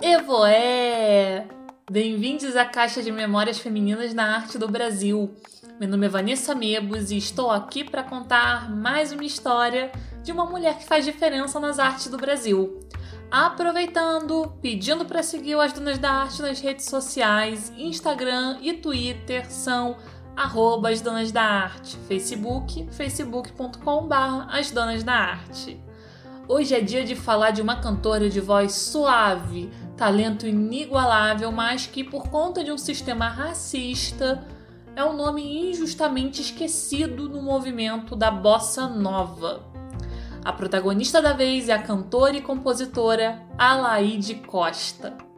[0.00, 1.48] Evoé!
[1.90, 5.34] Bem-vindos à Caixa de Memórias Femininas na Arte do Brasil.
[5.80, 9.90] Meu nome é Vanessa Mebos e estou aqui para contar mais uma história
[10.22, 12.78] de uma mulher que faz diferença nas artes do Brasil.
[13.32, 19.96] Aproveitando, pedindo para seguir as Donas da Arte nas redes sociais, Instagram e Twitter são
[20.36, 24.14] arroba as Donas da Arte, Facebook, facebook.com.br
[24.48, 25.80] as Donas da Arte.
[26.48, 32.02] Hoje é dia de falar de uma cantora de voz suave, talento inigualável, mas que
[32.02, 34.44] por conta de um sistema racista
[34.96, 39.64] é um nome injustamente esquecido no movimento da bossa nova.
[40.44, 45.29] A protagonista da vez é a cantora e compositora Alaide Costa.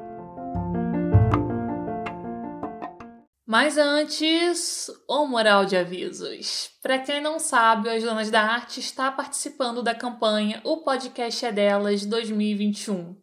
[3.52, 6.70] Mas antes, o moral de avisos.
[6.80, 11.52] Para quem não sabe, as Donas da Arte está participando da campanha O Podcast é
[11.52, 13.15] Delas 2021.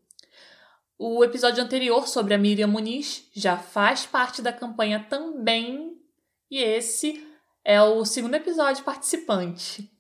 [0.99, 5.97] O episódio anterior sobre a Miriam Muniz já faz parte da campanha também,
[6.51, 7.27] e esse
[7.65, 9.91] é o segundo episódio participante.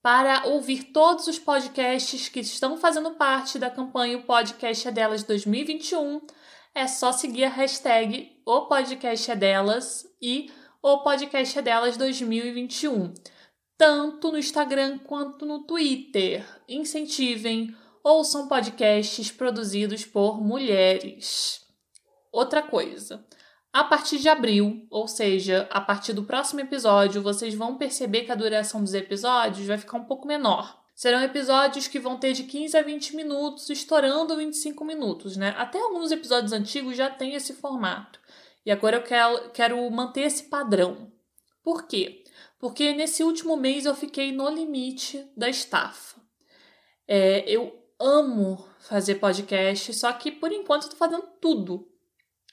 [0.00, 5.24] Para ouvir todos os podcasts que estão fazendo parte da campanha O Podcast é Delas
[5.24, 6.20] 2021,
[6.74, 10.50] é só seguir a hashtag O Podcast é Delas e
[10.82, 13.12] O Podcast é Delas 2021,
[13.76, 16.44] tanto no Instagram quanto no Twitter.
[16.68, 21.64] Incentivem ouçam podcasts produzidos por mulheres.
[22.32, 23.24] Outra coisa,
[23.72, 28.32] a partir de abril, ou seja, a partir do próximo episódio, vocês vão perceber que
[28.32, 30.81] a duração dos episódios vai ficar um pouco menor.
[31.02, 35.52] Serão episódios que vão ter de 15 a 20 minutos, estourando 25 minutos, né?
[35.58, 38.20] Até alguns episódios antigos já tem esse formato.
[38.64, 41.10] E agora eu quero, quero manter esse padrão.
[41.60, 42.22] Por quê?
[42.56, 46.20] Porque nesse último mês eu fiquei no limite da estafa.
[47.08, 51.90] É, eu amo fazer podcast, só que por enquanto estou fazendo tudo.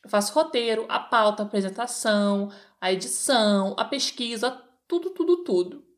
[0.03, 5.88] Eu faço roteiro, a pauta, a apresentação, a edição, a pesquisa, tudo, tudo, tudo.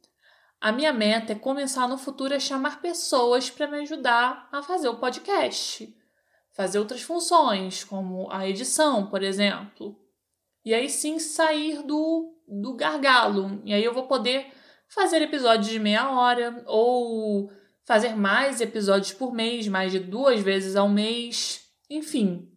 [0.62, 4.88] A minha meta é começar no futuro a chamar pessoas para me ajudar a fazer
[4.90, 5.92] o podcast,
[6.54, 10.00] fazer outras funções, como a edição, por exemplo.
[10.64, 13.60] E aí sim sair do, do gargalo.
[13.66, 14.54] E aí eu vou poder
[14.88, 17.52] fazer episódios de meia hora ou
[17.84, 22.48] fazer mais episódios por mês, mais de duas vezes ao mês, enfim.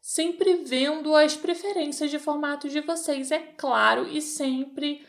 [0.00, 5.04] Sempre vendo as preferências de formato de vocês, é claro, e sempre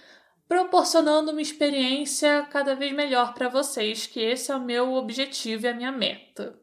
[0.51, 5.69] proporcionando uma experiência cada vez melhor para vocês, que esse é o meu objetivo e
[5.69, 6.59] a minha meta.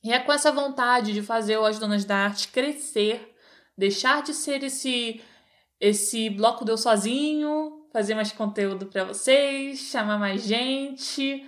[0.00, 3.34] E é com essa vontade de fazer o As Donas da Arte crescer,
[3.76, 5.20] deixar de ser esse
[5.80, 11.44] esse bloco deu sozinho, fazer mais conteúdo para vocês, chamar mais gente,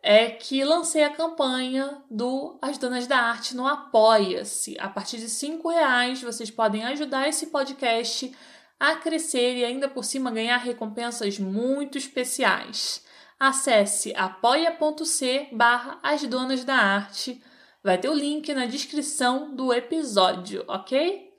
[0.00, 4.78] é que lancei a campanha do As Donas da Arte no Apoia-se.
[4.78, 8.32] A partir de cinco reais vocês podem ajudar esse podcast
[8.78, 13.04] a crescer e ainda por cima ganhar recompensas muito especiais.
[13.38, 17.42] Acesse apoia.c barra As Donas da Arte.
[17.82, 21.30] Vai ter o link na descrição do episódio, ok?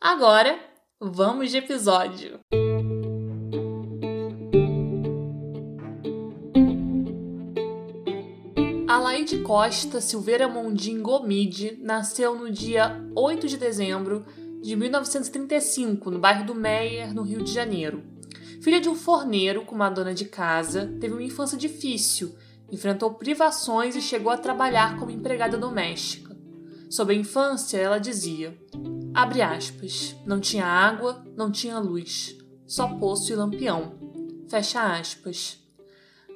[0.00, 0.58] Agora,
[1.00, 2.40] vamos de episódio!
[8.86, 14.24] Alaide Costa Silveira Mondim Gomide nasceu no dia 8 de dezembro
[14.64, 18.02] de 1935, no bairro do Meier, no Rio de Janeiro.
[18.62, 22.34] Filha de um forneiro com uma dona de casa, teve uma infância difícil,
[22.72, 26.34] enfrentou privações e chegou a trabalhar como empregada doméstica.
[26.88, 28.58] Sobre a infância, ela dizia:
[29.12, 32.34] abre aspas, não tinha água, não tinha luz,
[32.66, 33.98] só poço e lampião.
[34.48, 35.62] Fecha aspas.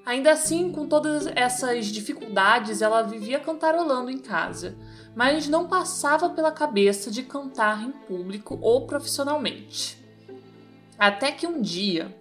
[0.04, 4.76] Ainda assim, com todas essas dificuldades, ela vivia cantarolando em casa,
[5.18, 10.00] mas não passava pela cabeça de cantar em público ou profissionalmente.
[10.96, 12.16] Até que um dia,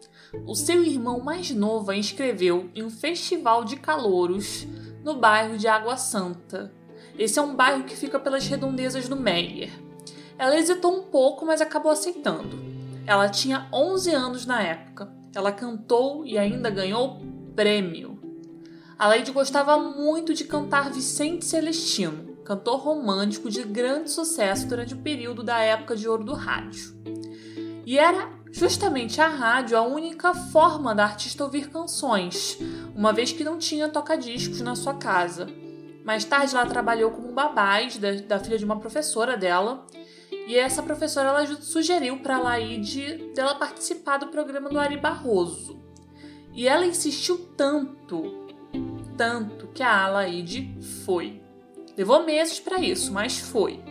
[0.48, 4.66] o seu irmão mais novo a inscreveu em um festival de calouros
[5.04, 6.74] no bairro de Água Santa.
[7.20, 9.70] Esse é um bairro que fica pelas redondezas do Meyer.
[10.36, 12.58] Ela hesitou um pouco, mas acabou aceitando.
[13.06, 15.14] Ela tinha 11 anos na época.
[15.36, 17.22] Ela cantou e ainda ganhou
[17.56, 18.20] prêmio.
[18.98, 25.00] A Lady gostava muito de cantar Vicente Celestino, cantor romântico de grande sucesso durante o
[25.00, 26.96] período da época de ouro do rádio.
[27.86, 32.58] E era justamente a rádio a única forma da artista ouvir canções,
[32.96, 35.46] uma vez que não tinha toca-discos na sua casa.
[36.06, 39.86] Mais tarde, ela trabalhou como babás da, da filha de uma professora dela,
[40.48, 45.78] e essa professora ela sugeriu para a Laide dela participar do programa do Ari Barroso.
[46.54, 48.48] E ela insistiu tanto
[49.18, 51.47] tanto que a Alaide foi.
[51.98, 53.84] Levou meses para isso, mas foi.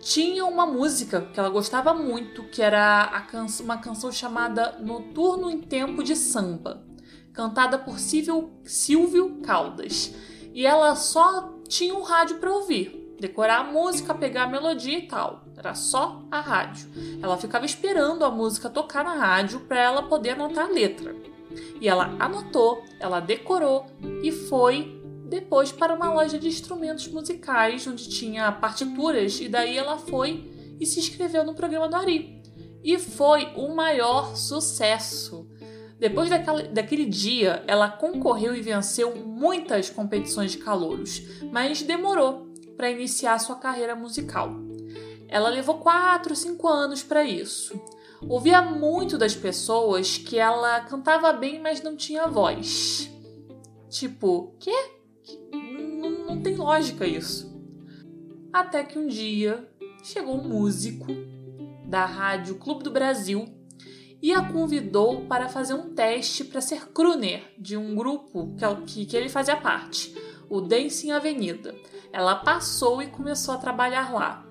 [0.00, 5.62] Tinha uma música que ela gostava muito, que era can uma canção chamada Noturno em
[5.62, 6.84] Tempo de Samba,
[7.32, 10.14] cantada por Silvio, Silvio Caldas.
[10.52, 15.06] E ela só tinha um rádio para ouvir, decorar a música, pegar a melodia e
[15.06, 15.44] tal.
[15.56, 16.90] Era só a rádio.
[17.22, 21.14] Ela ficava esperando a música tocar na rádio para ela poder anotar a letra.
[21.80, 23.86] E ela anotou, ela decorou
[24.22, 24.99] e foi
[25.30, 30.50] depois para uma loja de instrumentos musicais onde tinha partituras e daí ela foi
[30.80, 32.42] e se inscreveu no programa do Ari.
[32.82, 35.48] E foi o maior sucesso.
[36.00, 41.22] Depois daquele, daquele dia, ela concorreu e venceu muitas competições de calouros,
[41.52, 44.50] mas demorou para iniciar sua carreira musical.
[45.28, 47.80] Ela levou 4, 5 anos para isso.
[48.28, 53.08] Ouvia muito das pessoas que ela cantava bem, mas não tinha voz.
[53.88, 54.99] Tipo, quê?
[55.52, 57.50] Não, não tem lógica isso.
[58.52, 59.68] Até que um dia
[60.02, 61.06] chegou um músico
[61.86, 63.46] da rádio Clube do Brasil
[64.22, 68.54] e a convidou para fazer um teste para ser crooner de um grupo
[68.86, 70.14] que, que ele fazia parte,
[70.48, 71.74] o Dancing Avenida.
[72.12, 74.44] Ela passou e começou a trabalhar lá.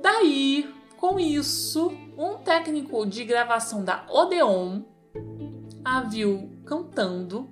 [0.00, 4.82] Daí, com isso, um técnico de gravação da Odeon
[5.84, 7.48] a viu cantando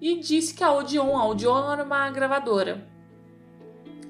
[0.00, 2.86] e disse que a Odeon, a Odeon era uma gravadora.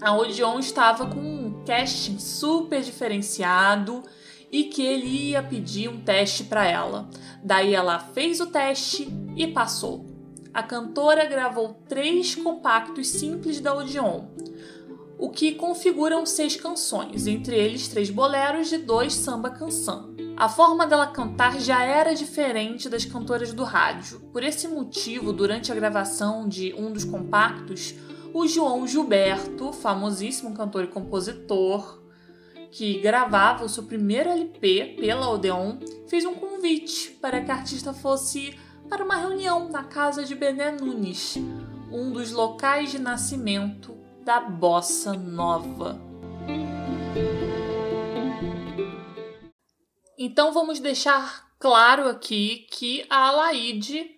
[0.00, 4.02] A Odeon estava com um casting super diferenciado
[4.50, 7.08] e que ele ia pedir um teste para ela.
[7.42, 10.06] Daí ela fez o teste e passou.
[10.52, 14.24] A cantora gravou três compactos simples da Odeon,
[15.18, 20.14] o que configuram seis canções, entre eles três boleros e dois samba canção.
[20.36, 24.20] A forma dela cantar já era diferente das cantoras do rádio.
[24.32, 27.94] Por esse motivo, durante a gravação de um dos compactos,
[28.34, 32.02] o João Gilberto, famosíssimo cantor e compositor,
[32.70, 37.94] que gravava o seu primeiro LP pela Odeon, fez um convite para que a artista
[37.94, 38.54] fosse
[38.90, 41.38] para uma reunião na casa de Bené Nunes,
[41.90, 46.05] um dos locais de nascimento da bossa nova.
[50.18, 54.16] Então vamos deixar claro aqui que a Alaide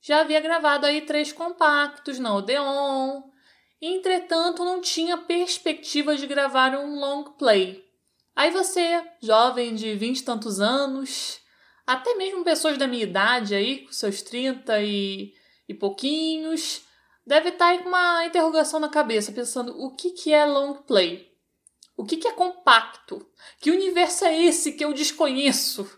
[0.00, 3.22] já havia gravado aí três compactos na Odeon.
[3.80, 7.84] Entretanto, não tinha perspectiva de gravar um long play.
[8.34, 11.40] Aí você, jovem de vinte e tantos anos,
[11.86, 15.34] até mesmo pessoas da minha idade aí, com seus trinta e,
[15.68, 16.82] e pouquinhos,
[17.26, 20.74] deve estar tá aí com uma interrogação na cabeça, pensando o que, que é long
[20.74, 21.31] play.
[22.02, 23.24] O que, que é compacto?
[23.60, 25.88] Que universo é esse que eu desconheço?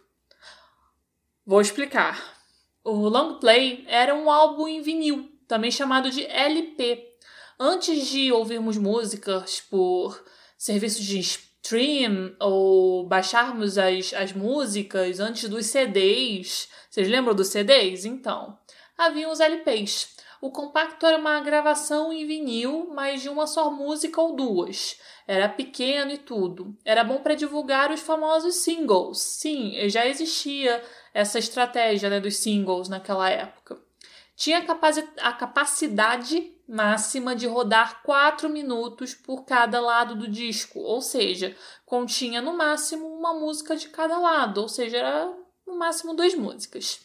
[1.47, 2.43] Vou explicar.
[2.85, 7.17] O long play era um álbum em vinil, também chamado de LP.
[7.59, 10.23] Antes de ouvirmos músicas por
[10.59, 18.05] serviços de stream ou baixarmos as, as músicas antes dos CDs, vocês lembram dos CDs?
[18.05, 18.59] Então,
[18.99, 20.14] haviam os LPs.
[20.45, 25.01] O compacto era uma gravação em vinil, mas de uma só música ou duas.
[25.27, 26.77] Era pequeno e tudo.
[26.85, 29.21] Era bom para divulgar os famosos singles.
[29.21, 33.81] Sim, já existia essa estratégia né, dos singles naquela época.
[34.37, 34.59] Tinha
[35.23, 42.43] a capacidade máxima de rodar 4 minutos por cada lado do disco, ou seja, continha
[42.43, 45.35] no máximo uma música de cada lado, ou seja, era
[45.67, 47.01] no máximo duas músicas.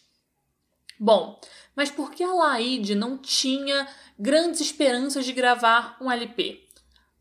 [1.00, 1.40] Bom,
[1.80, 3.88] mas por que a Laide não tinha
[4.20, 6.68] grandes esperanças de gravar um LP?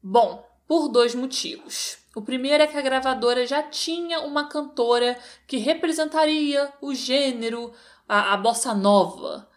[0.02, 1.98] Bom, por dois motivos.
[2.12, 7.72] O primeiro é que a gravadora já tinha uma cantora que representaria o gênero,
[8.08, 9.48] a, a bossa nova,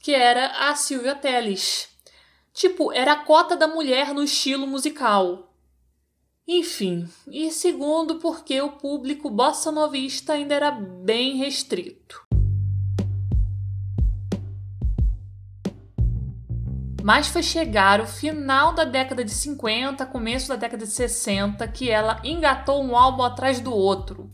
[0.00, 1.88] que era a Silvia Telles.
[2.54, 5.52] Tipo, era a cota da mulher no estilo musical.
[6.46, 12.27] Enfim, e segundo, porque o público bossa novista ainda era bem restrito.
[17.08, 21.88] Mas foi chegar o final da década de 50, começo da década de 60, que
[21.88, 24.30] ela engatou um álbum atrás do outro.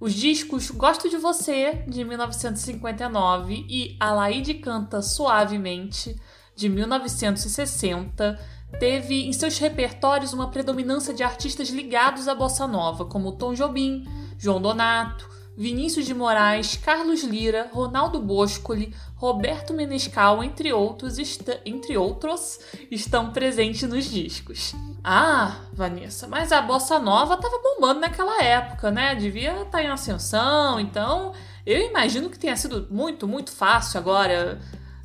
[0.00, 6.16] Os discos Gosto de Você, de 1959, e Alaide Canta Suavemente,
[6.56, 8.40] de 1960,
[8.80, 14.08] teve em seus repertórios uma predominância de artistas ligados à bossa nova, como Tom Jobim,
[14.38, 21.16] João Donato, Vinícius de Moraes, Carlos Lira, Ronaldo Boscoli, Roberto Menescal, entre outros,
[21.64, 22.60] entre outros,
[22.90, 24.74] estão presentes nos discos.
[25.02, 29.14] Ah, Vanessa, mas a bossa nova estava bombando naquela época, né?
[29.14, 31.32] Devia estar tá em ascensão, então
[31.64, 34.60] eu imagino que tenha sido muito, muito fácil agora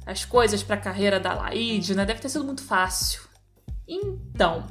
[0.06, 2.06] as coisas para a carreira da Laide, né?
[2.06, 3.22] Deve ter sido muito fácil.
[3.88, 4.66] Então,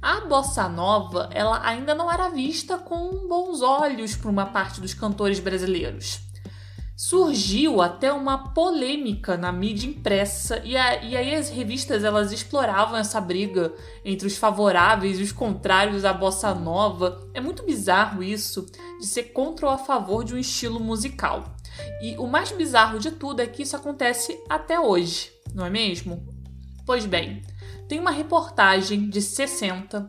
[0.00, 4.94] a bossa nova, ela ainda não era vista com bons olhos por uma parte dos
[4.94, 6.20] cantores brasileiros.
[6.96, 12.96] Surgiu até uma polêmica na mídia impressa e, a, e aí as revistas elas exploravam
[12.96, 13.72] essa briga
[14.04, 17.28] entre os favoráveis e os contrários à bossa nova.
[17.34, 18.66] É muito bizarro isso
[18.98, 21.44] de ser contra ou a favor de um estilo musical.
[22.02, 26.26] E o mais bizarro de tudo é que isso acontece até hoje, não é mesmo?
[26.84, 27.42] Pois bem,
[27.88, 30.06] tem uma reportagem de 60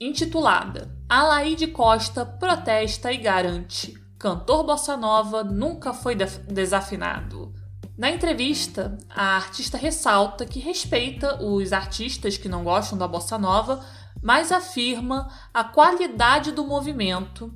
[0.00, 7.54] intitulada Alaide Costa protesta e garante: cantor bossa nova nunca foi desafinado.
[7.96, 13.82] Na entrevista, a artista ressalta que respeita os artistas que não gostam da bossa nova,
[14.22, 17.52] mas afirma a qualidade do movimento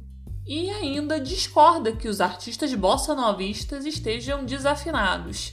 [0.47, 5.53] e ainda discorda que os artistas bossa novistas estejam desafinados.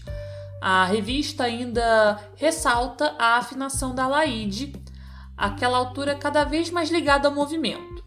[0.62, 4.74] A revista ainda ressalta a afinação da Laide,
[5.36, 8.04] aquela altura cada vez mais ligada ao movimento.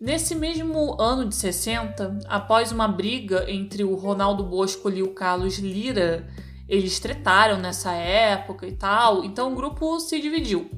[0.00, 5.58] Nesse mesmo ano de 60, após uma briga entre o Ronaldo Bosco e o Carlos
[5.58, 6.28] Lira,
[6.68, 10.70] eles tretaram nessa época e tal, então o grupo se dividiu.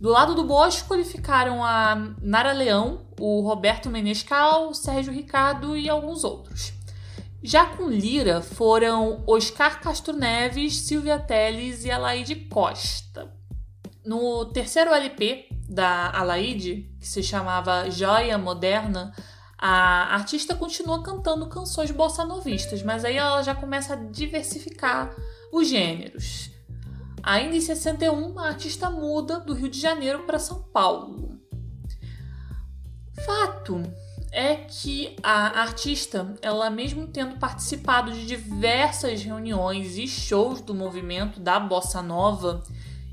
[0.00, 5.88] Do lado do Bosco ficaram a Nara Leão, o Roberto Menescal, o Sérgio Ricardo e
[5.88, 6.74] alguns outros.
[7.46, 13.30] Já com Lira foram Oscar Castro Neves, Silvia Teles e Alaide Costa.
[14.02, 19.14] No terceiro LP da Alaide, que se chamava Joia Moderna,
[19.58, 25.14] a artista continua cantando canções bossa novistas, mas aí ela já começa a diversificar
[25.52, 26.50] os gêneros.
[27.22, 31.38] Ainda em 61, a artista muda do Rio de Janeiro para São Paulo.
[33.26, 33.82] Fato
[34.34, 41.38] é que a artista, ela mesmo tendo participado de diversas reuniões e shows do movimento
[41.38, 42.64] da bossa nova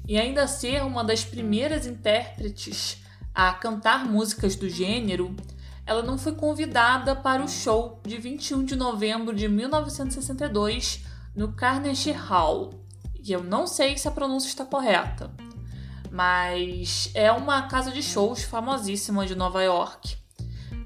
[0.07, 2.97] e ainda ser uma das primeiras intérpretes
[3.35, 5.35] a cantar músicas do gênero,
[5.85, 12.11] ela não foi convidada para o show de 21 de novembro de 1962 no Carnegie
[12.13, 12.71] Hall.
[13.23, 15.31] E eu não sei se a pronúncia está correta,
[16.09, 20.20] mas é uma casa de shows famosíssima de Nova York.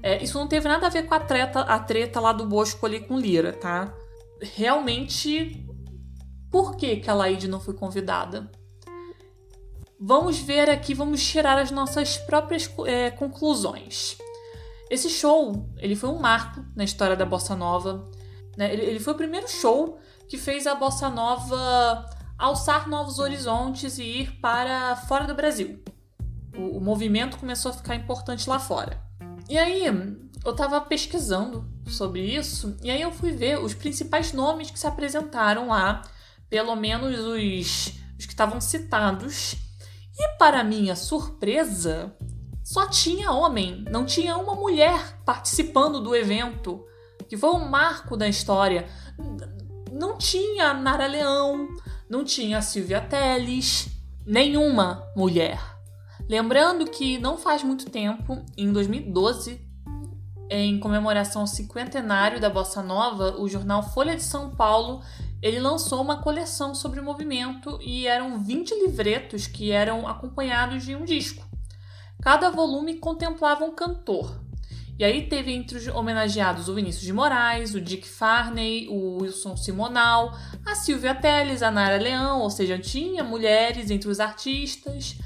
[0.02, 2.84] É, isso não teve nada a ver com a treta, a treta lá do Bosco
[2.86, 3.92] ali com Lira, tá?
[4.40, 5.66] Realmente,
[6.50, 8.50] por que, que a Laide não foi convidada?
[9.98, 14.18] Vamos ver aqui, vamos tirar as nossas próprias é, conclusões.
[14.90, 18.08] Esse show, ele foi um marco na história da bossa nova.
[18.56, 18.72] Né?
[18.72, 19.98] Ele, ele foi o primeiro show
[20.28, 22.06] que fez a bossa nova
[22.38, 25.82] alçar novos horizontes e ir para fora do Brasil.
[26.56, 29.05] O, o movimento começou a ficar importante lá fora.
[29.48, 29.84] E aí,
[30.44, 34.86] eu tava pesquisando sobre isso, e aí eu fui ver os principais nomes que se
[34.86, 36.02] apresentaram lá,
[36.48, 39.56] pelo menos os, os que estavam citados.
[40.18, 42.16] E para minha surpresa,
[42.64, 46.84] só tinha homem, não tinha uma mulher participando do evento,
[47.28, 48.88] que foi um marco da história.
[49.92, 51.68] Não tinha Nara Leão,
[52.08, 53.88] não tinha Silvia Teles,
[54.24, 55.75] nenhuma mulher.
[56.28, 59.60] Lembrando que não faz muito tempo, em 2012,
[60.50, 65.02] em comemoração ao cinquentenário da Bossa Nova, o jornal Folha de São Paulo
[65.40, 70.96] ele lançou uma coleção sobre o movimento e eram 20 livretos que eram acompanhados de
[70.96, 71.44] um disco.
[72.20, 74.40] Cada volume contemplava um cantor.
[74.98, 79.56] E aí teve entre os homenageados o Vinícius de Moraes, o Dick Farney, o Wilson
[79.56, 85.18] Simonal, a Silvia Teles, a Nara Leão, ou seja, tinha mulheres entre os artistas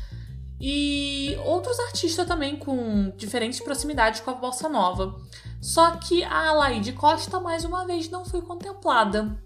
[0.60, 5.18] e outros artistas também com diferentes proximidades com a bossa nova.
[5.60, 9.42] Só que a Alaide Costa mais uma vez não foi contemplada.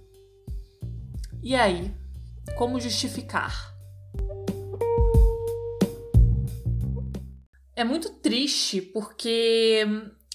[1.42, 1.94] E aí,
[2.56, 3.72] como justificar?
[7.76, 9.86] É muito triste porque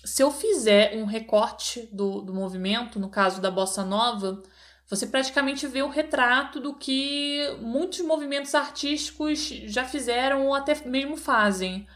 [0.03, 4.41] se eu fizer um recorte do, do movimento, no caso da bossa nova,
[4.89, 11.15] você praticamente vê o retrato do que muitos movimentos artísticos já fizeram ou até mesmo
[11.15, 11.87] fazem.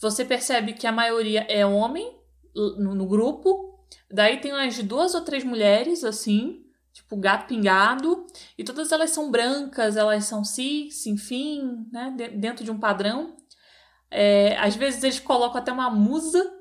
[0.00, 2.16] Você percebe que a maioria é homem
[2.54, 8.24] no, no grupo, daí tem umas duas ou três mulheres, assim, tipo gato pingado,
[8.56, 13.36] e todas elas são brancas, elas são cis, enfim, né, dentro de um padrão.
[14.08, 16.51] É, às vezes eles colocam até uma musa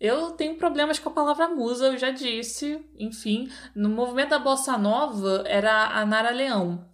[0.00, 2.84] eu tenho problemas com a palavra musa, eu já disse.
[2.96, 6.88] Enfim, no movimento da bossa nova era a Nara Leão.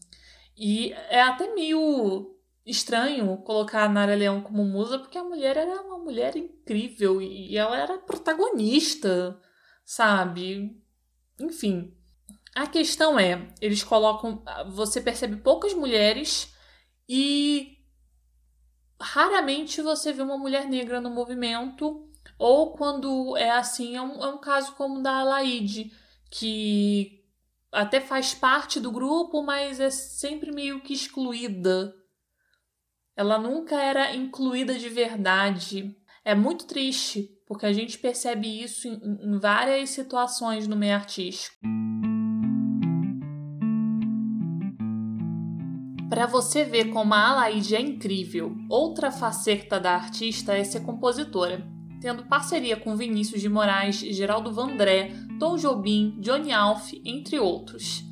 [0.57, 2.35] E é até meio
[2.65, 7.57] estranho colocar a Nara Leão como musa, porque a mulher era uma mulher incrível e
[7.57, 9.39] ela era protagonista,
[9.85, 10.83] sabe?
[11.39, 11.95] Enfim.
[12.55, 16.55] A questão é, eles colocam, você percebe poucas mulheres
[17.09, 17.79] e
[19.01, 22.09] raramente você vê uma mulher negra no movimento,
[22.39, 25.93] ou quando é assim, é um, é um caso como o da Alaide,
[26.31, 27.23] que
[27.71, 31.95] até faz parte do grupo, mas é sempre meio que excluída.
[33.17, 35.97] Ela nunca era incluída de verdade.
[36.25, 41.57] É muito triste, porque a gente percebe isso em, em várias situações no meio artístico.
[46.09, 51.67] Para você ver como a Alaide é incrível, outra faceta da artista é ser compositora,
[52.05, 58.05] tendo parceria com Vinícius de Moraes, Geraldo Vandré, Tom Jobim, Johnny Alf, entre outros.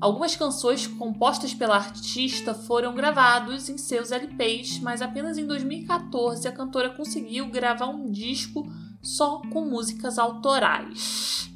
[0.00, 6.52] Algumas canções compostas pela artista foram gravadas em seus LPs, mas apenas em 2014 a
[6.52, 8.66] cantora conseguiu gravar um disco
[9.00, 11.48] só com músicas autorais.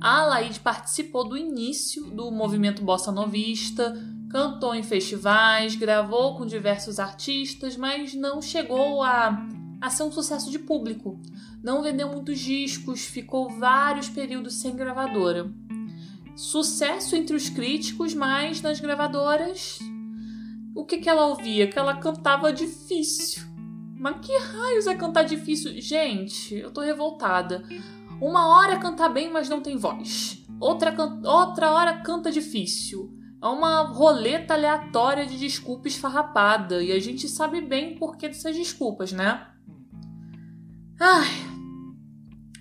[0.00, 3.92] A Alaide participou do início do movimento bossa novista,
[4.30, 9.48] Cantou em festivais, gravou com diversos artistas, mas não chegou a,
[9.86, 11.20] a ser um sucesso de público.
[11.62, 15.48] Não vendeu muitos discos, ficou vários períodos sem gravadora.
[16.34, 19.78] Sucesso entre os críticos, mas nas gravadoras.
[20.74, 21.68] O que, que ela ouvia?
[21.68, 23.44] Que ela cantava difícil.
[23.96, 25.80] Mas que raios é cantar difícil?
[25.80, 27.62] Gente, eu tô revoltada.
[28.20, 30.44] Uma hora canta bem, mas não tem voz.
[30.58, 30.92] Outra,
[31.24, 33.16] outra hora canta difícil.
[33.40, 38.56] É uma roleta aleatória de desculpa esfarrapada e a gente sabe bem o porquê dessas
[38.56, 39.46] desculpas, né?
[40.98, 41.26] Ai.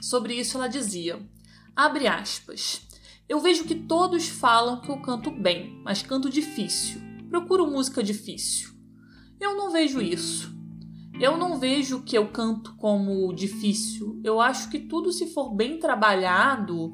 [0.02, 1.20] Sobre isso ela dizia:
[1.76, 2.82] abre aspas.
[3.28, 7.02] Eu vejo que todos falam que eu canto bem, mas canto difícil.
[7.30, 8.70] Procuro música difícil.
[9.40, 10.54] Eu não vejo isso.
[11.20, 14.22] Eu não vejo que eu canto como difícil.
[14.24, 16.94] Eu acho que tudo, se for bem trabalhado,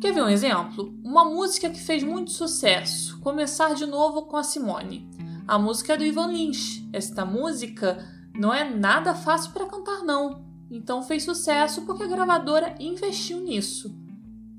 [0.00, 0.94] Quer ver um exemplo?
[1.02, 5.08] Uma música que fez muito sucesso, Começar de Novo com a Simone.
[5.48, 6.86] A música é do Ivan Lins.
[6.92, 10.45] Esta música não é nada fácil para cantar, não.
[10.70, 13.94] Então fez sucesso porque a gravadora investiu nisso.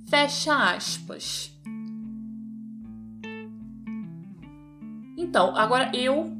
[0.05, 1.51] Fecha aspas.
[5.17, 6.35] Então, agora eu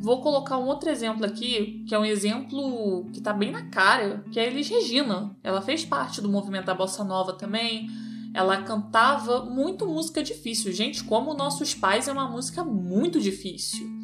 [0.00, 4.24] vou colocar um outro exemplo aqui, que é um exemplo que tá bem na cara,
[4.32, 5.36] que é a Elis Regina.
[5.42, 7.88] Ela fez parte do movimento da Bossa Nova também
[8.32, 10.72] ela cantava muito música difícil.
[10.72, 13.99] Gente, como Nossos Pais é uma música muito difícil.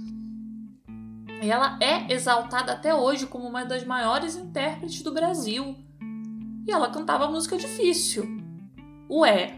[1.42, 5.76] E ela é exaltada até hoje como uma das maiores intérpretes do Brasil.
[6.66, 8.24] E ela cantava música difícil.
[9.10, 9.56] Ué.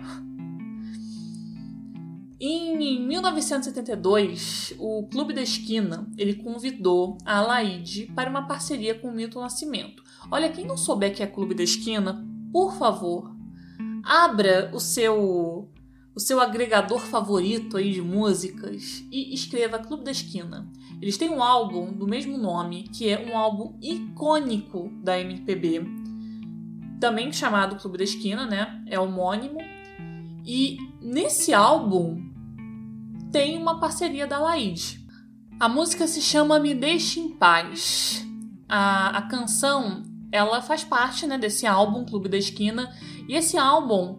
[2.41, 9.12] Em 1972, o Clube da Esquina ele convidou a Alaide para uma parceria com o
[9.12, 10.05] Milton Nascimento.
[10.31, 13.35] Olha, quem não souber que é Clube da Esquina, por favor,
[14.05, 15.69] abra o seu
[16.18, 20.68] o seu agregador favorito aí de músicas e escreva Clube da Esquina.
[21.00, 25.87] Eles têm um álbum do mesmo nome, que é um álbum icônico da MPB,
[26.98, 28.83] também chamado Clube da Esquina, né?
[28.88, 29.61] É homônimo.
[30.44, 32.20] E nesse álbum
[33.31, 34.98] tem uma parceria da Laide.
[35.61, 38.26] A música se chama Me Deixe em Paz.
[38.68, 40.02] A, a canção
[40.33, 42.92] ela faz parte né, desse álbum Clube da Esquina
[43.28, 44.18] e esse álbum,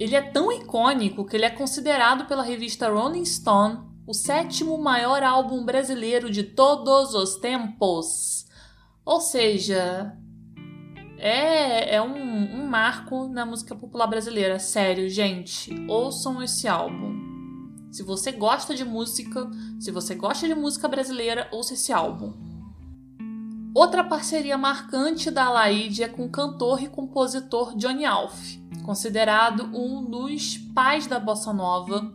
[0.00, 5.22] ele é tão icônico que ele é considerado pela revista Rolling Stone o sétimo maior
[5.22, 8.46] álbum brasileiro de todos os tempos.
[9.04, 10.16] Ou seja,
[11.18, 14.58] é, é um, um marco na música popular brasileira.
[14.58, 17.28] Sério, gente, ouçam esse álbum.
[17.92, 22.32] Se você gosta de música, se você gosta de música brasileira, ouça esse álbum.
[23.74, 30.04] Outra parceria marcante da Alaide é com o cantor e compositor Johnny Alf, considerado um
[30.04, 32.14] dos pais da bossa nova.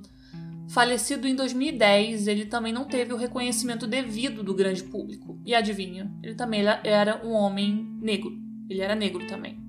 [0.70, 5.40] Falecido em 2010, ele também não teve o reconhecimento devido do grande público.
[5.46, 8.32] E adivinha, ele também era um homem negro.
[8.70, 9.60] Ele era negro também.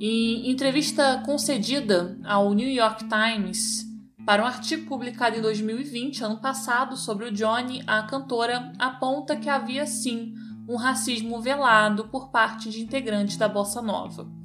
[0.00, 3.86] Em entrevista concedida ao New York Times
[4.26, 9.48] para um artigo publicado em 2020, ano passado, sobre o Johnny, a cantora aponta que
[9.48, 10.34] havia sim
[10.68, 14.41] um racismo velado por parte de integrantes da bossa nova.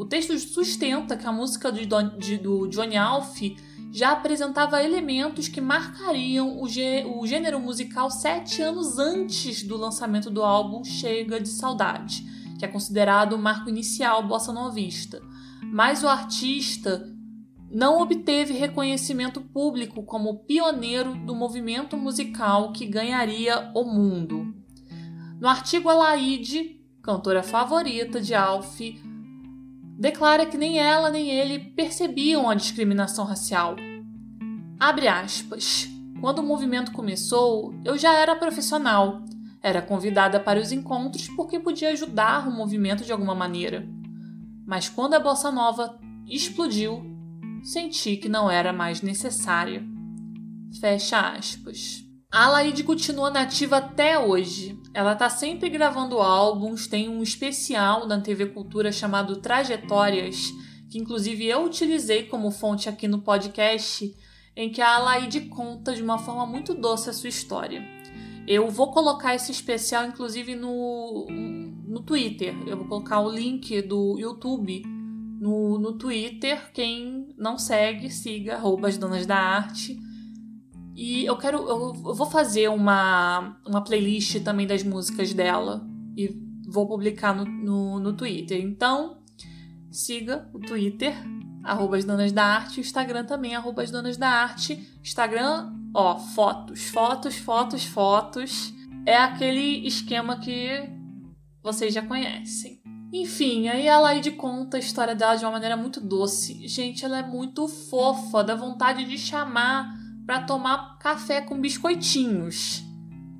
[0.00, 3.38] O texto sustenta que a música do Johnny Alf
[3.92, 10.82] já apresentava elementos que marcariam o, gênero musical sete anos antes do lançamento do álbum
[10.82, 12.24] Chega de Saudade,
[12.58, 15.20] que é considerado o marco inicial bossa novista.
[15.64, 17.06] Mas o artista
[17.70, 24.54] não obteve reconhecimento público como pioneiro do movimento musical que ganharia o mundo.
[25.38, 28.80] No artigo Alaide, cantora favorita de Alf,
[30.00, 33.76] declara que nem ela nem ele percebiam a discriminação racial.
[34.78, 35.86] Abre aspas.
[36.22, 39.22] Quando o movimento começou, eu já era profissional.
[39.62, 43.86] Era convidada para os encontros porque podia ajudar o movimento de alguma maneira.
[44.66, 47.04] Mas quando a bossa nova explodiu,
[47.62, 49.84] senti que não era mais necessária.
[50.80, 52.09] Fecha aspas.
[52.32, 54.78] A Laide continua nativa até hoje.
[54.94, 60.52] Ela tá sempre gravando álbuns, tem um especial na TV Cultura chamado Trajetórias,
[60.88, 64.14] que inclusive eu utilizei como fonte aqui no podcast,
[64.54, 67.84] em que a Alaide conta de uma forma muito doce a sua história.
[68.46, 71.26] Eu vou colocar esse especial, inclusive, no,
[71.84, 72.54] no Twitter.
[72.64, 74.84] Eu vou colocar o link do YouTube
[75.40, 76.70] no, no Twitter.
[76.72, 79.98] Quem não segue, siga, arroba as donas da arte
[81.02, 81.66] e eu quero.
[81.66, 85.82] Eu, vou fazer uma, uma playlist também das músicas dela.
[86.14, 86.28] E
[86.68, 88.60] vou publicar no, no, no Twitter.
[88.60, 89.16] Então,
[89.90, 91.14] siga o Twitter,
[91.64, 94.86] arroba as donas da arte, o Instagram também, arroba as donas da arte.
[95.02, 98.74] Instagram, ó, fotos, fotos, fotos, fotos.
[99.06, 100.86] É aquele esquema que
[101.62, 102.78] vocês já conhecem.
[103.10, 106.68] Enfim, aí a Laide conta a história dela de uma maneira muito doce.
[106.68, 109.98] Gente, ela é muito fofa, dá vontade de chamar
[110.30, 112.84] para tomar café com biscoitinhos.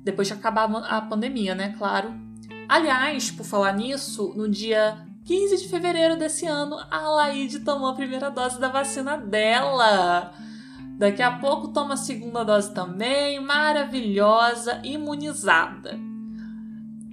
[0.03, 1.73] Depois de acabar a pandemia, né?
[1.77, 2.13] Claro.
[2.67, 7.95] Aliás, por falar nisso, no dia 15 de fevereiro desse ano, a Laide tomou a
[7.95, 10.33] primeira dose da vacina dela.
[10.97, 15.97] Daqui a pouco toma a segunda dose também, maravilhosa, imunizada.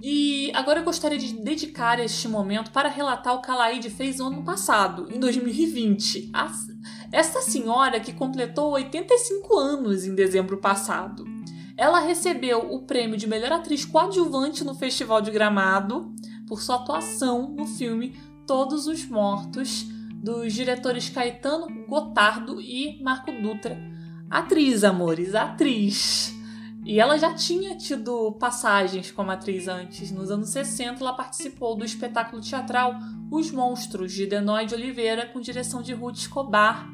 [0.03, 4.17] E agora eu gostaria de dedicar este momento para relatar o que a Laide fez
[4.17, 6.31] no ano passado, em 2020.
[7.11, 11.25] Esta senhora que completou 85 anos em dezembro passado.
[11.75, 16.13] Ela recebeu o prêmio de melhor atriz coadjuvante no Festival de Gramado
[16.47, 23.79] por sua atuação no filme Todos os Mortos, dos diretores Caetano Gotardo e Marco Dutra.
[24.29, 26.35] Atriz, amores, atriz.
[26.85, 30.11] E ela já tinha tido passagens como atriz antes.
[30.11, 32.95] Nos anos 60, ela participou do espetáculo teatral
[33.31, 36.89] Os Monstros, de Denoy de Oliveira, com direção de Ruth Escobar,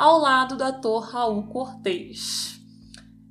[0.00, 2.58] ao lado do ator Raul Cortez.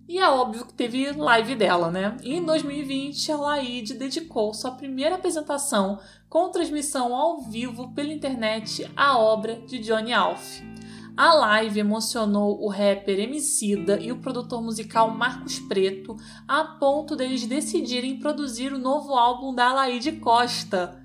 [0.08, 2.16] E é óbvio que teve live dela, né?
[2.22, 9.18] Em 2020, a Laide dedicou sua primeira apresentação com transmissão ao vivo pela internet à
[9.18, 10.62] obra de Johnny Alf.
[11.18, 17.48] A live emocionou o rapper Emicida e o produtor musical Marcos Preto a ponto deles
[17.48, 20.99] decidirem produzir o novo álbum da Laide Costa.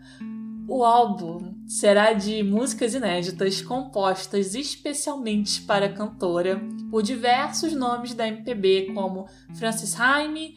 [0.66, 6.59] O álbum será de músicas inéditas compostas especialmente para a cantora
[6.90, 10.57] por diversos nomes da MPB, como Francis Haime,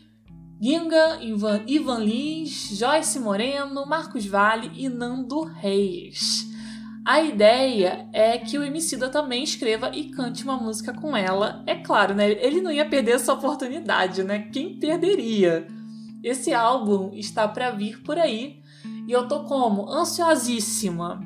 [0.61, 6.47] Ginga, Ivan, Ivan Lins, Joyce Moreno, Marcos Vale e Nando Reis.
[7.05, 11.63] A ideia é que o Emicida também escreva e cante uma música com ela.
[11.67, 12.31] É claro, né?
[12.31, 14.49] Ele não ia perder essa oportunidade, né?
[14.53, 15.67] Quem perderia?
[16.23, 18.61] Esse álbum está para vir por aí
[19.07, 19.89] e eu tô como?
[19.89, 21.21] Ansiosíssima.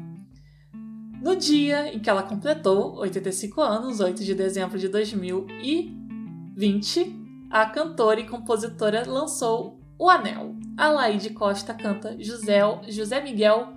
[1.20, 8.20] No dia em que ela completou 85 anos, 8 de dezembro de 2020, a cantora
[8.20, 10.56] e compositora lançou O Anel.
[10.78, 13.74] A Laide Costa canta José, José Miguel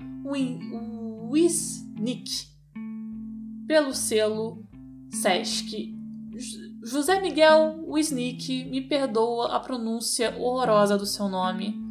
[1.30, 2.48] Wisnik
[3.66, 4.62] pelo selo
[5.10, 5.94] Sesc.
[6.82, 11.83] José Miguel Wisnik, me perdoa a pronúncia horrorosa do seu nome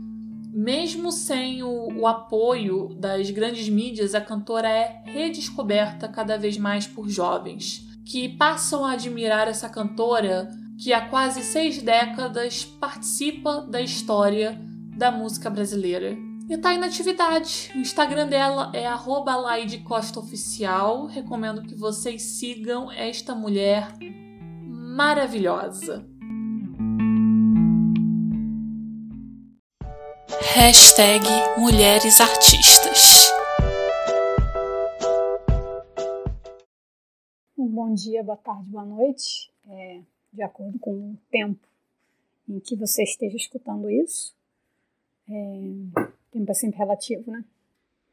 [0.54, 6.86] mesmo sem o, o, apoio das grandes mídias, a cantora é redescoberta cada vez mais
[6.86, 13.82] por jovens, que passam a admirar essa cantora que há quase seis décadas participa da
[13.82, 14.62] história
[14.96, 16.16] da música brasileira.
[16.48, 17.72] E tá aí na atividade.
[17.74, 21.08] O Instagram dela é @laidecostaoficial.
[21.08, 23.88] Recomendo que vocês sigam esta mulher
[24.62, 26.06] maravilhosa.
[30.56, 31.26] Hashtag
[31.58, 33.32] Mulheres Artistas.
[37.58, 39.52] Bom dia, boa tarde, boa noite.
[39.68, 41.68] É, de acordo com o tempo
[42.48, 44.36] em que você esteja escutando isso.
[45.28, 45.34] É,
[46.32, 47.44] tempo é sempre relativo, né?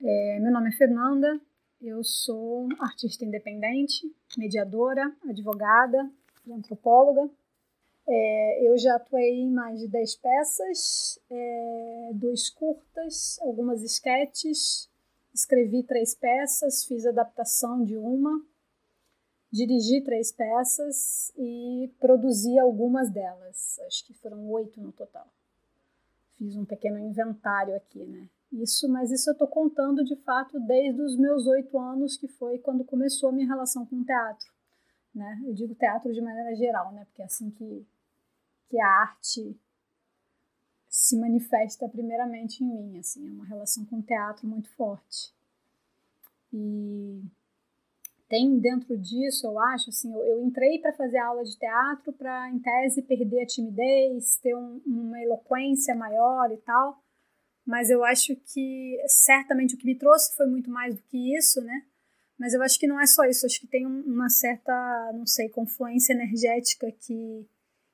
[0.02, 1.38] É, meu nome é Fernanda,
[1.82, 6.10] eu sou artista independente, mediadora, advogada,
[6.50, 7.28] antropóloga
[8.08, 14.88] é, eu já atuei em mais de 10 peças, é, dois curtas, algumas esquetes,
[15.32, 18.44] escrevi três peças, fiz adaptação de uma,
[19.52, 23.78] dirigi três peças e produzi algumas delas.
[23.86, 25.26] Acho que foram oito no total.
[26.38, 28.28] Fiz um pequeno inventário aqui, né?
[28.52, 32.58] Isso, mas isso eu estou contando de fato desde os meus oito anos, que foi
[32.58, 34.50] quando começou a minha relação com o teatro.
[35.14, 35.42] Né?
[35.44, 37.04] Eu digo teatro de maneira geral, né?
[37.04, 37.86] porque é assim que,
[38.68, 39.58] que a arte
[40.88, 42.98] se manifesta primeiramente em mim.
[42.98, 45.34] Assim, é uma relação com o teatro muito forte.
[46.52, 47.22] E
[48.28, 52.48] tem dentro disso, eu acho, assim, eu, eu entrei para fazer aula de teatro para,
[52.50, 57.02] em tese, perder a timidez, ter um, uma eloquência maior e tal
[57.70, 61.60] mas eu acho que certamente o que me trouxe foi muito mais do que isso,
[61.60, 61.86] né?
[62.40, 64.72] Mas eu acho que não é só isso, acho que tem uma certa,
[65.12, 67.46] não sei, confluência energética que,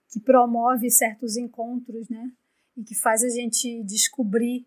[0.08, 2.30] que promove certos encontros, né?
[2.76, 4.64] E que faz a gente descobrir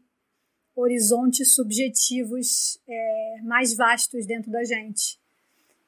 [0.76, 5.18] horizontes subjetivos é, mais vastos dentro da gente.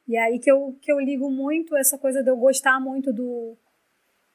[0.08, 3.58] E aí que eu, que eu ligo muito essa coisa de eu gostar muito do,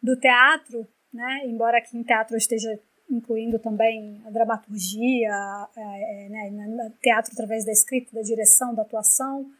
[0.02, 1.46] do teatro, né?
[1.46, 2.78] Embora aqui em teatro eu esteja
[3.10, 5.30] incluindo também a dramaturgia,
[5.76, 9.50] é, é, né, teatro através da escrita, da direção, da atuação,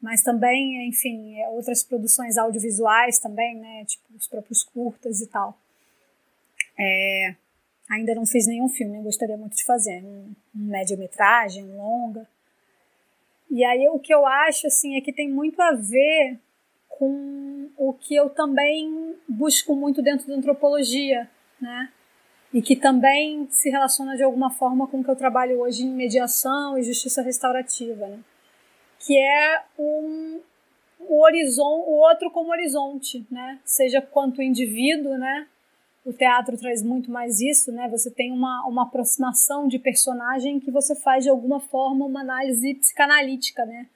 [0.00, 5.58] mas também, enfim, é, outras produções audiovisuais também, né, tipo os próprios curtas e tal.
[6.78, 7.34] É,
[7.88, 12.28] ainda não fiz nenhum filme, gostaria muito de fazer, um, um média-metragem, um longa.
[13.50, 16.38] E aí o que eu acho, assim, é que tem muito a ver
[16.88, 21.92] com o que eu também busco muito dentro da antropologia, né?
[22.52, 25.90] E que também se relaciona de alguma forma com o que eu trabalho hoje em
[25.90, 28.18] mediação e justiça restaurativa, né?
[28.98, 30.40] que é um,
[31.00, 33.60] o horizonte, o outro como horizonte, né?
[33.64, 35.46] seja quanto indivíduo, né?
[36.06, 37.88] o teatro traz muito mais isso, né?
[37.88, 42.74] Você tem uma, uma aproximação de personagem que você faz de alguma forma uma análise
[42.74, 43.88] psicanalítica, né?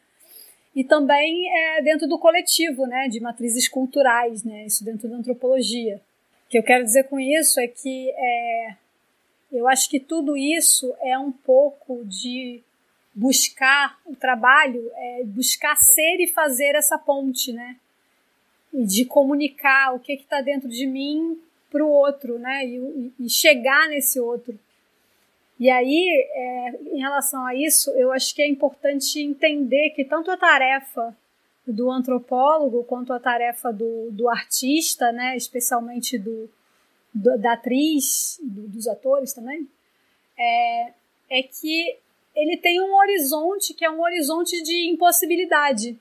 [0.74, 3.06] E também é dentro do coletivo, né?
[3.06, 4.66] De matrizes culturais, né?
[4.66, 6.02] Isso dentro da antropologia.
[6.50, 8.76] Que eu quero dizer com isso é que é,
[9.52, 12.60] eu acho que tudo isso é um pouco de
[13.14, 17.76] buscar o trabalho, é buscar ser e fazer essa ponte, né?
[18.74, 22.66] E de comunicar o que está dentro de mim para o outro, né?
[22.66, 24.58] E, e, chegar nesse outro.
[25.56, 30.32] E aí, é, em relação a isso, eu acho que é importante entender que tanto
[30.32, 31.16] a tarefa
[31.72, 36.48] do antropólogo quanto a tarefa do, do artista, né, especialmente do,
[37.12, 39.68] do da atriz, do, dos atores também,
[40.38, 40.92] é,
[41.30, 41.98] é que
[42.34, 45.98] ele tem um horizonte que é um horizonte de impossibilidade,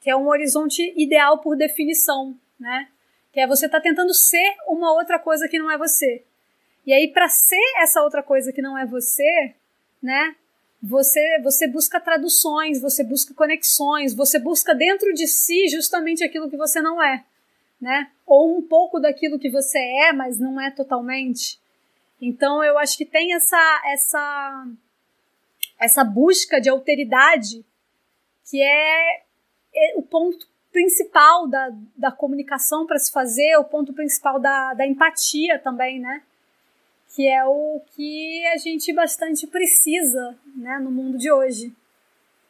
[0.00, 2.88] que é um horizonte ideal por definição, né?
[3.32, 6.22] Que é você tá tentando ser uma outra coisa que não é você.
[6.86, 9.54] E aí, para ser essa outra coisa que não é você,
[10.02, 10.36] né?
[10.86, 16.58] Você, você busca traduções, você busca conexões, você busca dentro de si justamente aquilo que
[16.58, 17.24] você não é,
[17.80, 18.10] né?
[18.26, 21.58] Ou um pouco daquilo que você é, mas não é totalmente.
[22.20, 24.66] Então eu acho que tem essa essa
[25.80, 27.64] essa busca de alteridade
[28.50, 29.22] que é,
[29.74, 34.86] é o ponto principal da, da comunicação para se fazer, o ponto principal da, da
[34.86, 36.22] empatia também, né?
[37.14, 41.72] Que é o que a gente bastante precisa né, no mundo de hoje.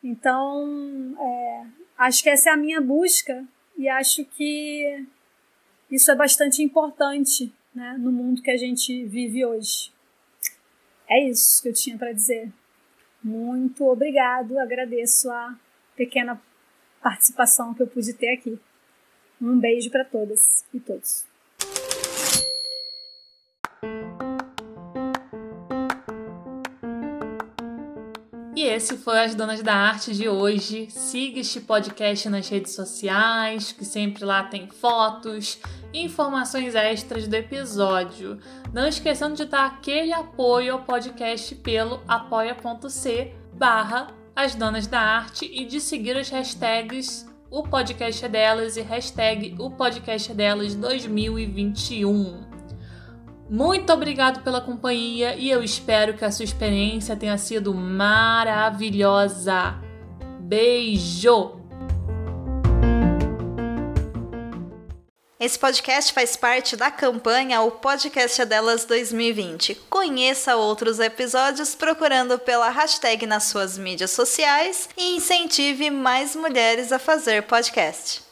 [0.03, 1.66] Então, é,
[1.98, 3.44] acho que essa é a minha busca
[3.77, 5.07] e acho que
[5.90, 9.92] isso é bastante importante né, no mundo que a gente vive hoje.
[11.09, 12.50] É isso que eu tinha para dizer.
[13.22, 15.59] Muito obrigado, agradeço a
[15.94, 16.40] pequena
[17.03, 18.59] participação que eu pude ter aqui.
[19.40, 21.33] Um beijo para todas e todos.
[28.56, 30.88] E esse foi As Donas da Arte de hoje.
[30.88, 35.58] Siga este podcast nas redes sociais, que sempre lá tem fotos
[35.92, 38.38] e informações extras do episódio.
[38.72, 45.50] Não esqueçando de dar aquele apoio ao podcast pelo apoia.c barra As Donas da Arte
[45.52, 50.74] e de seguir as hashtags o podcast é delas e hashtag o podcast é delas
[50.74, 52.43] 2021.
[53.48, 59.74] Muito obrigado pela companhia e eu espero que a sua experiência tenha sido maravilhosa.
[60.40, 61.61] Beijo!
[65.38, 69.74] Esse podcast faz parte da campanha O Podcast é Delas 2020.
[69.90, 76.98] Conheça outros episódios procurando pela hashtag nas suas mídias sociais e incentive mais mulheres a
[76.98, 78.24] fazer podcast.